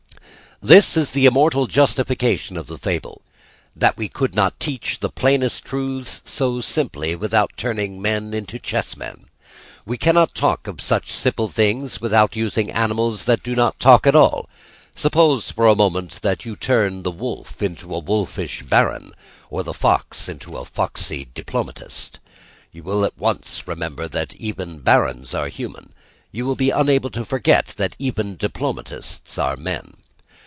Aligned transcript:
This 0.63 0.95
is 0.95 1.09
the 1.09 1.25
immortal 1.25 1.65
justification 1.65 2.55
of 2.55 2.67
the 2.67 2.77
Fable: 2.77 3.23
that 3.75 3.97
we 3.97 4.07
could 4.07 4.35
not 4.35 4.59
teach 4.59 4.99
the 4.99 5.09
plainest 5.09 5.65
truths 5.65 6.21
so 6.23 6.61
simply 6.61 7.15
without 7.15 7.51
turning 7.57 7.99
men 7.99 8.31
into 8.31 8.59
chessmen. 8.59 9.25
We 9.87 9.97
cannot 9.97 10.35
talk 10.35 10.67
of 10.67 10.79
such 10.79 11.11
simple 11.11 11.47
things 11.49 11.99
without 11.99 12.35
using 12.35 12.69
animals 12.69 13.23
that 13.25 13.41
do 13.41 13.55
not 13.55 13.79
talk 13.79 14.05
at 14.05 14.15
all. 14.15 14.47
Suppose, 14.93 15.49
for 15.49 15.65
a 15.67 15.75
moment, 15.75 16.19
that 16.21 16.45
you 16.45 16.55
turn 16.55 17.01
the 17.01 17.09
wolf 17.09 17.63
into 17.63 17.91
a 17.95 17.97
wolfish 17.97 18.61
baron, 18.61 19.13
or 19.49 19.63
the 19.63 19.73
fox 19.73 20.29
into 20.29 20.57
a 20.57 20.63
foxy 20.65 21.25
diplomatist. 21.33 22.19
You 22.71 22.83
will 22.83 23.03
at 23.03 23.17
once 23.17 23.67
remember 23.67 24.07
that 24.09 24.35
even 24.35 24.77
barons 24.77 25.33
are 25.33 25.47
human, 25.47 25.91
you 26.31 26.45
will 26.45 26.55
be 26.55 26.69
unable 26.69 27.09
to 27.09 27.25
forget 27.25 27.73
that 27.77 27.95
even 27.97 28.35
diplomatists 28.35 29.39
are 29.39 29.57
men. 29.57 29.95